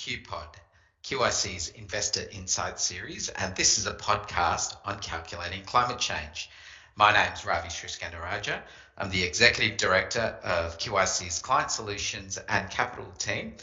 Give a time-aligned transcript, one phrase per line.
[0.00, 0.54] QPod,
[1.04, 6.48] QIC's Investor Insight series, and this is a podcast on calculating climate change.
[6.96, 8.62] My name is Ravi Sriskandarajah.
[8.96, 13.56] I'm the Executive Director of QIC's Client Solutions and Capital team,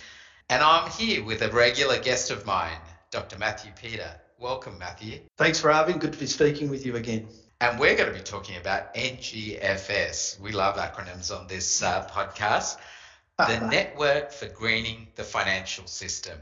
[0.48, 3.40] and I'm here with a regular guest of mine, Dr.
[3.40, 4.12] Matthew Peter.
[4.38, 5.22] Welcome, Matthew.
[5.38, 5.94] Thanks, Ravi.
[5.94, 7.30] Good to be speaking with you again.
[7.60, 10.40] And we're going to be talking about NGFS.
[10.40, 12.78] We love acronyms on this uh, podcast
[13.38, 16.40] the Network for Greening the Financial System.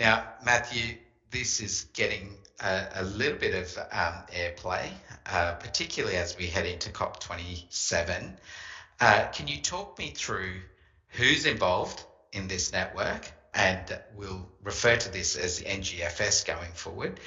[0.00, 0.96] Now, Matthew,
[1.30, 4.88] this is getting a, a little bit of um, airplay,
[5.26, 8.32] uh, particularly as we head into COP27.
[8.98, 10.54] Uh, can you talk me through
[11.08, 12.02] who's involved
[12.32, 13.30] in this network?
[13.52, 17.20] And we'll refer to this as the NGFS going forward.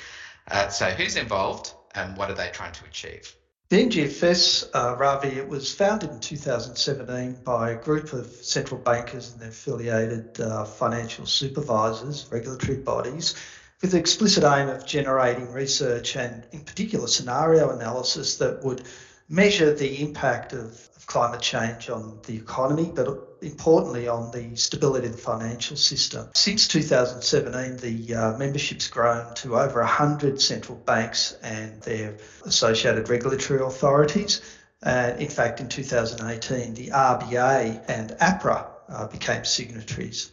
[0.50, 3.36] Uh, so, who's involved and what are they trying to achieve?
[3.70, 9.32] The NGFS, uh, Ravi, it was founded in 2017 by a group of central bankers
[9.32, 13.36] and their affiliated uh, financial supervisors, regulatory bodies,
[13.80, 18.88] with the explicit aim of generating research and, in particular, scenario analysis that would
[19.30, 25.08] measure the impact of, of climate change on the economy, but importantly on the stability
[25.08, 26.30] of the financial system.
[26.34, 33.62] Since 2017, the uh, membership's grown to over 100 central banks and their associated regulatory
[33.62, 34.42] authorities.
[34.82, 40.32] Uh, in fact, in 2018, the RBA and APRA uh, became signatories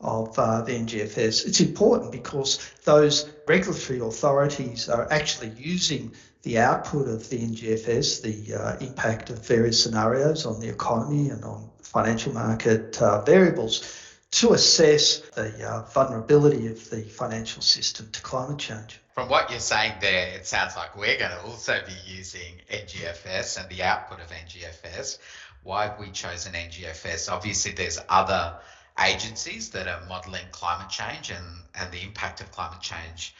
[0.00, 1.46] of uh, the NGFS.
[1.46, 8.54] It's important because those regulatory authorities are actually using the output of the NGFS, the
[8.54, 14.52] uh, impact of various scenarios on the economy and on financial market uh, variables, to
[14.52, 19.00] assess the uh, vulnerability of the financial system to climate change.
[19.14, 23.60] From what you're saying there, it sounds like we're going to also be using NGFS
[23.60, 25.18] and the output of NGFS.
[25.64, 27.32] Why have we chosen NGFS?
[27.32, 28.58] Obviously, there's other
[29.00, 31.44] agencies that are modelling climate change and,
[31.74, 33.34] and the impact of climate change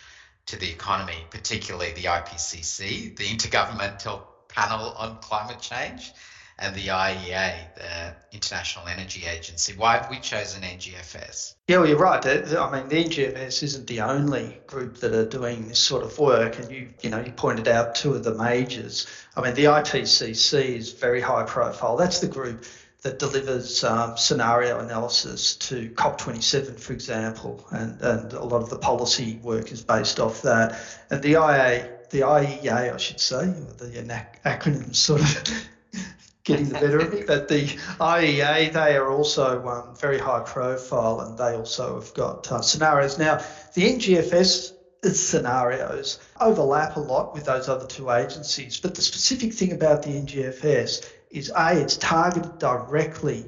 [0.47, 6.13] to the economy, particularly the IPCC, the Intergovernmental Panel on Climate Change,
[6.59, 9.75] and the IEA, the International Energy Agency.
[9.77, 11.55] Why have we chosen NGFS?
[11.69, 12.25] Yeah, well, you're right.
[12.27, 16.59] I mean, the NGFS isn't the only group that are doing this sort of work,
[16.59, 19.07] and you, you know, you pointed out two of the majors.
[19.37, 21.97] I mean, the IPCC is very high profile.
[21.97, 22.65] That's the group
[23.09, 28.77] that delivers um, scenario analysis to COP27, for example, and, and a lot of the
[28.77, 30.79] policy work is based off that.
[31.09, 33.47] And the IA, the IEA, I should say,
[33.79, 35.65] the acronym sort of
[36.45, 37.63] getting the better of me, but the
[37.99, 43.19] IEA, they are also um, very high profile and they also have got uh, scenarios.
[43.19, 43.37] Now,
[43.73, 44.75] the NGFS
[45.15, 50.11] scenarios overlap a lot with those other two agencies, but the specific thing about the
[50.11, 53.47] NGFS is A, it's targeted directly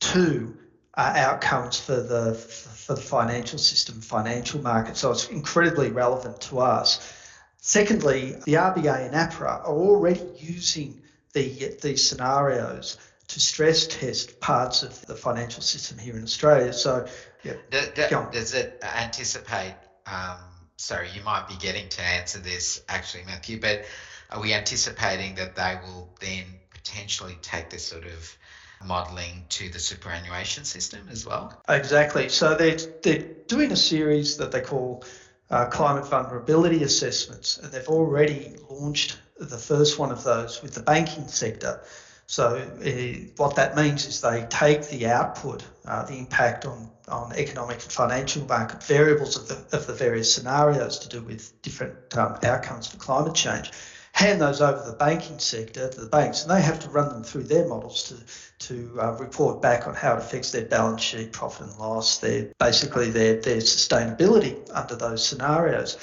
[0.00, 0.56] to
[0.94, 4.96] uh, outcomes for the for the financial system, financial market.
[4.96, 7.18] So it's incredibly relevant to us.
[7.58, 11.00] Secondly, the RBA and APRA are already using
[11.32, 12.98] the these scenarios
[13.28, 16.72] to stress test parts of the financial system here in Australia.
[16.72, 17.06] So,
[17.42, 19.74] yeah, does it anticipate?
[20.06, 20.36] Um,
[20.76, 23.84] sorry, you might be getting to answer this actually, Matthew, but
[24.30, 26.44] are we anticipating that they will then
[26.82, 28.36] potentially take this sort of
[28.84, 31.60] modelling to the superannuation system as well?
[31.68, 32.28] Exactly.
[32.28, 35.04] So they're, they're doing a series that they call
[35.50, 40.82] uh, climate vulnerability assessments, and they've already launched the first one of those with the
[40.82, 41.82] banking sector.
[42.26, 47.32] So uh, what that means is they take the output, uh, the impact on, on
[47.36, 52.16] economic and financial market variables of the, of the various scenarios to do with different
[52.16, 53.72] um, outcomes for climate change,
[54.12, 57.08] hand those over to the banking sector, to the banks, and they have to run
[57.08, 61.02] them through their models to to uh, report back on how it affects their balance
[61.02, 65.98] sheet, profit and loss, their basically their their sustainability under those scenarios.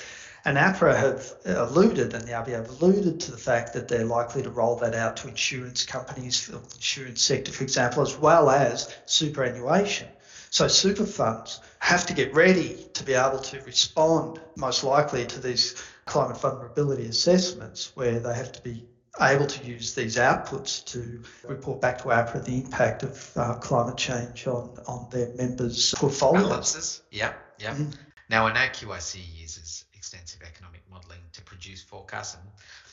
[0.46, 4.42] And APRA have alluded, and the RBA have alluded to the fact that they're likely
[4.42, 8.96] to roll that out to insurance companies, the insurance sector, for example, as well as
[9.06, 10.08] superannuation.
[10.50, 15.40] So super funds have to get ready to be able to respond most likely to
[15.40, 15.76] these
[16.10, 18.84] climate vulnerability assessments where they have to be
[19.22, 23.98] able to use these outputs to report back to APRA the impact of uh, climate
[23.98, 26.48] change on, on their members' portfolios.
[26.48, 27.02] Balances.
[27.12, 27.76] Yeah, yeah.
[27.76, 27.96] Mm.
[28.30, 32.44] Now, I know QIC uses extensive economic modelling to produce forecasts, and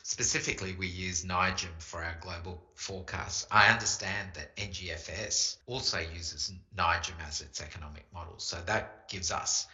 [0.03, 3.47] specifically, we use NIGEM for our global forecasts.
[3.49, 9.67] I understand that NGFS also uses NIGEM as its economic model, so that gives us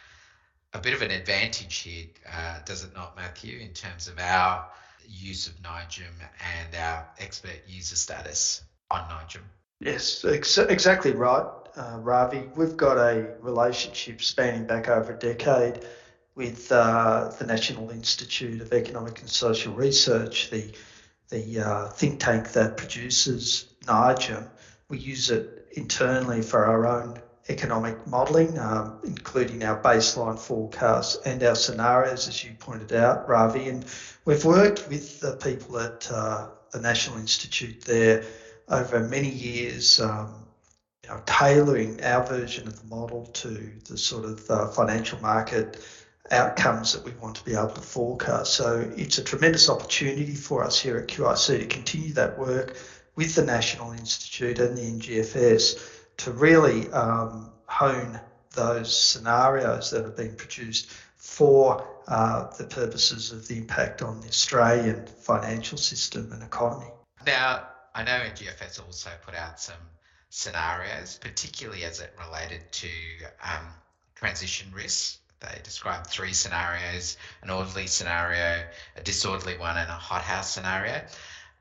[0.74, 4.66] a bit of an advantage here, uh, does it not, Matthew, in terms of our
[5.08, 6.12] use of NIGEM
[6.58, 9.42] and our expert user status on NIGEM?
[9.80, 12.48] Yes, ex- exactly right, uh, Ravi.
[12.56, 15.86] We've got a relationship spanning back over a decade
[16.34, 20.74] with uh, the National Institute of Economic and Social Research, the
[21.30, 24.46] the uh, think tank that produces NIGEM.
[24.88, 31.42] We use it internally for our own economic modelling, um, including our baseline forecasts and
[31.42, 33.68] our scenarios, as you pointed out, Ravi.
[33.68, 33.84] And
[34.24, 38.24] we've worked with the people at uh, the National Institute there
[38.68, 40.34] over many years, um,
[41.02, 45.84] you know, tailoring our version of the model to the sort of uh, financial market
[46.30, 48.54] outcomes that we want to be able to forecast.
[48.54, 52.78] So it's a tremendous opportunity for us here at QIC to continue that work
[53.16, 58.20] with the National Institute and the NGFS to really um, hone
[58.52, 64.28] those scenarios that have been produced for uh, the purposes of the impact on the
[64.28, 66.90] Australian financial system and economy.
[67.26, 69.76] Now, I know NGFS also put out some
[70.30, 72.88] scenarios, particularly as it related to
[73.42, 73.66] um,
[74.14, 75.18] transition risks.
[75.40, 78.64] They described three scenarios an orderly scenario,
[78.96, 81.02] a disorderly one, and a hothouse scenario.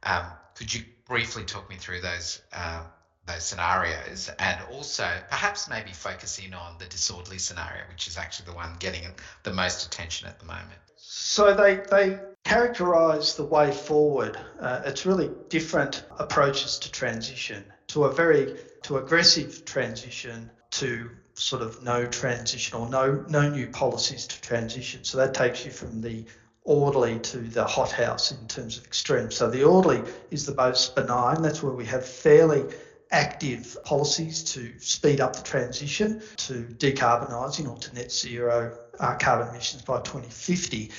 [0.04, 0.26] Um,
[0.56, 2.84] could you briefly talk me through those uh,
[3.26, 8.56] those scenarios and also perhaps maybe focusing on the disorderly scenario, which is actually the
[8.56, 9.04] one getting
[9.44, 10.80] the most attention at the moment?
[10.98, 14.38] So they, they characterise the way forward.
[14.60, 21.62] Uh, it's really different approaches to transition, to a very to aggressive transition, to sort
[21.62, 25.04] of no transition or no no new policies to transition.
[25.04, 26.26] So that takes you from the
[26.66, 29.36] orderly to the hothouse in terms of extremes.
[29.36, 31.42] So the orderly is the most benign.
[31.42, 32.64] That's where we have fairly
[33.14, 39.48] active policies to speed up the transition to decarbonising or to net zero uh, carbon
[39.50, 40.92] emissions by 2050.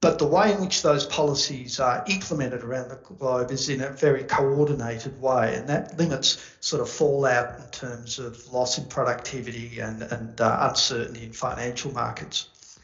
[0.00, 3.88] But the way in which those policies are implemented around the globe is in a
[3.88, 9.78] very coordinated way, and that limits sort of fallout in terms of loss in productivity
[9.78, 12.78] and, and uh, uncertainty in financial markets.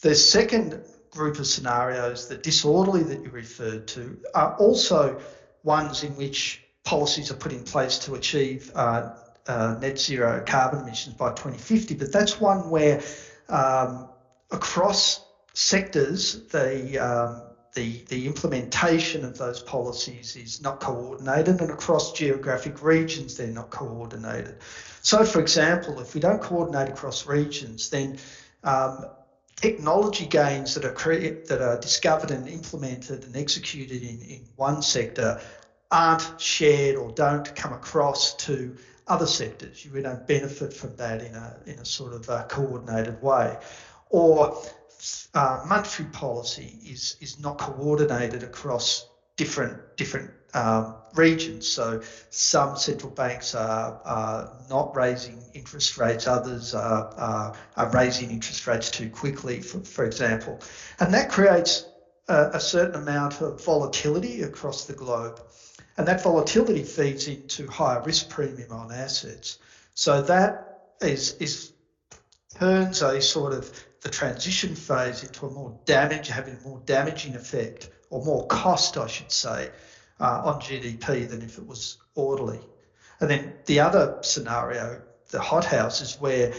[0.00, 5.20] The second group of scenarios, the disorderly that you referred to, are also
[5.62, 9.10] ones in which policies are put in place to achieve uh,
[9.48, 11.94] uh, net zero carbon emissions by 2050.
[11.96, 13.02] But that's one where
[13.48, 14.08] um,
[14.50, 17.42] across sectors, the, um,
[17.74, 23.70] the, the implementation of those policies is not coordinated, and across geographic regions, they're not
[23.70, 24.56] coordinated.
[25.02, 28.18] So, for example, if we don't coordinate across regions, then
[28.62, 29.06] um,
[29.56, 34.82] technology gains that are create, that are discovered and implemented and executed in, in one
[34.82, 35.40] sector
[35.90, 39.84] aren't shared or don't come across to other sectors.
[39.84, 43.56] You don't benefit from that in a in a sort of a coordinated way,
[44.10, 44.58] or
[45.34, 51.68] uh, monetary policy is is not coordinated across different different um, regions.
[51.68, 58.30] So some central banks are, are not raising interest rates, others are, are, are raising
[58.30, 60.60] interest rates too quickly, for, for example,
[60.98, 61.84] and that creates
[62.28, 65.40] a, a certain amount of volatility across the globe.
[65.96, 69.58] And that volatility feeds into higher risk premium on assets.
[69.94, 71.72] So that is, is
[72.58, 73.72] turns a sort of
[74.02, 78.96] the transition phase into a more damage, having a more damaging effect or more cost,
[78.96, 79.70] I should say,
[80.20, 82.60] uh, on GDP than if it was orderly.
[83.20, 86.52] And then the other scenario, the hothouse, is where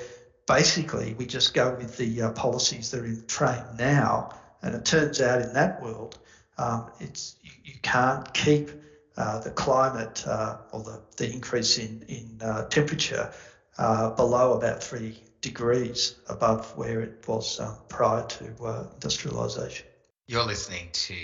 [0.47, 4.31] basically we just go with the uh, policies that are in train now.
[4.61, 6.17] And it turns out in that world,
[6.57, 8.71] um, it's you, you, can't keep
[9.17, 13.31] uh, the climate uh, or the, the increase in, in uh, temperature
[13.77, 18.43] uh, below about three degrees above where it was um, prior to
[18.99, 19.83] industrialisation.
[20.27, 21.15] You're listening to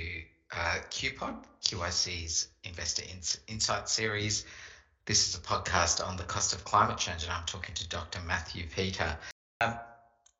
[0.56, 3.04] uh, QPod, QIC's Investor
[3.48, 4.46] Insight series.
[5.06, 8.20] This is a podcast on the cost of climate change, and I'm talking to Dr.
[8.26, 9.18] Matthew Peter.
[9.62, 9.76] Um,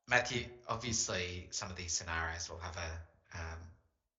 [0.08, 3.60] Matthew, obviously, some of these scenarios will have a um,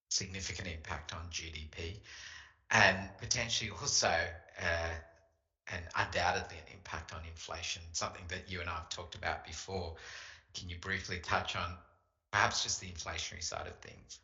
[0.09, 1.97] significant impact on GDP
[2.71, 4.13] and potentially also
[4.61, 4.93] uh,
[5.71, 9.95] and undoubtedly an impact on inflation, something that you and I have talked about before.
[10.53, 11.75] Can you briefly touch on
[12.31, 14.19] perhaps just the inflationary side of things?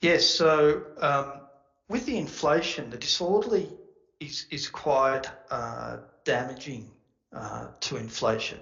[0.00, 0.26] Yes.
[0.26, 1.40] So um,
[1.88, 3.70] with the inflation, the disorderly
[4.18, 6.90] is is quite uh, damaging
[7.34, 8.58] uh, to inflation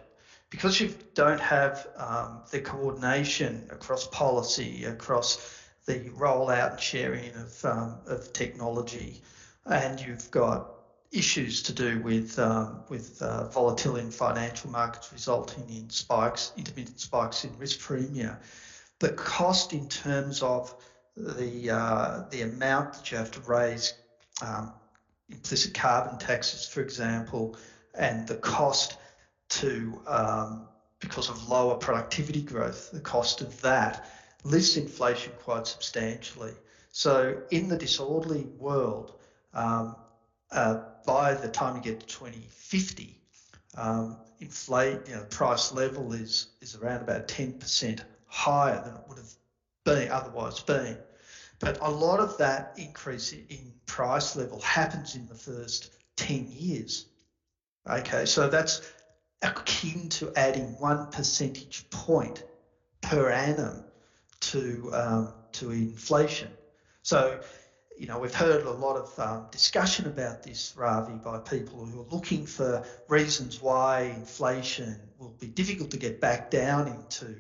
[0.51, 5.39] because you don't have um, the coordination across policy, across
[5.89, 9.23] the rollout and sharing of, um, of technology,
[9.65, 10.75] and you've got
[11.11, 17.01] issues to do with um, with uh, volatility in financial markets resulting in spikes, intermittent
[17.01, 18.37] spikes in risk premia.
[18.99, 20.75] The cost in terms of
[21.17, 23.95] the uh, the amount that you have to raise
[24.43, 24.71] um,
[25.31, 27.57] implicit carbon taxes, for example,
[27.95, 28.99] and the cost
[29.49, 30.67] to, um,
[31.01, 34.07] because of lower productivity growth, the cost of that
[34.45, 36.53] lifts inflation quite substantially.
[36.91, 39.13] So, in the disorderly world,
[39.53, 39.97] um,
[40.51, 43.21] uh, by the time you get to 2050,
[43.77, 49.19] um, inflate, you know, price level is is around about 10% higher than it would
[49.19, 49.33] have
[49.85, 50.99] been otherwise been.
[51.61, 57.07] But a lot of that increase in price level happens in the first 10 years.
[57.89, 58.83] Okay, so that's
[59.43, 62.45] akin to adding one percentage point
[63.01, 63.85] per annum
[64.41, 66.49] to um, to inflation.
[67.03, 67.41] So,
[67.99, 72.01] you know, we've heard a lot of um, discussion about this, Ravi, by people who
[72.01, 77.35] are looking for reasons why inflation will be difficult to get back down into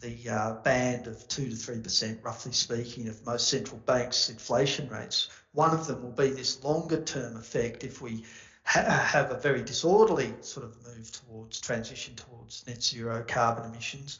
[0.00, 5.28] the uh, band of 2 to 3%, roughly speaking, of most central banks' inflation rates.
[5.52, 8.24] One of them will be this longer term effect if we
[8.64, 14.18] ha- have a very disorderly sort of move towards transition towards net zero carbon emissions.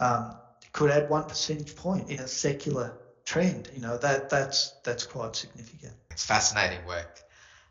[0.00, 0.36] Um,
[0.72, 2.92] could add one percentage point in a secular
[3.24, 3.68] trend.
[3.72, 5.94] You know that that's that's quite significant.
[6.10, 7.22] It's fascinating work,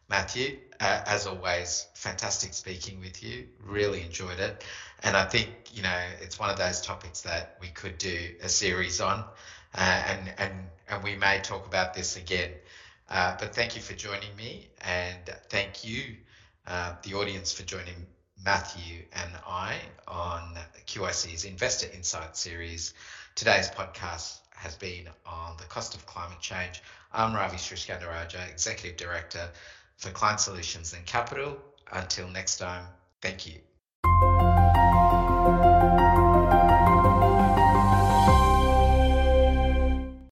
[0.09, 0.53] Matthew.
[0.79, 3.45] Uh, as always, fantastic speaking with you.
[3.59, 4.63] Really enjoyed it,
[4.99, 8.49] and I think you know it's one of those topics that we could do a
[8.49, 9.25] series on,
[9.75, 12.55] uh, and and and we may talk about this again.
[13.09, 16.15] Uh, but thank you for joining me, and thank you,
[16.65, 18.07] uh, the audience, for joining
[18.47, 19.75] Matthew and I
[20.07, 22.93] on QIC's Investor Insight series.
[23.35, 26.81] Today's podcast has been on the cost of climate change.
[27.11, 29.49] I'm Ravi Sriskandarajah, Executive Director
[29.97, 31.57] for Client Solutions and Capital.
[31.91, 32.85] Until next time,
[33.21, 33.66] thank you.